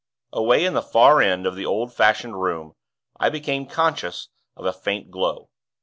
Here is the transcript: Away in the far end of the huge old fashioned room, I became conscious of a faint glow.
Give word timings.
Away 0.33 0.65
in 0.65 0.73
the 0.73 0.81
far 0.81 1.21
end 1.21 1.45
of 1.45 1.53
the 1.53 1.61
huge 1.61 1.67
old 1.67 1.93
fashioned 1.93 2.41
room, 2.41 2.73
I 3.19 3.29
became 3.29 3.67
conscious 3.67 4.29
of 4.57 4.65
a 4.65 4.73
faint 4.73 5.11
glow. 5.11 5.51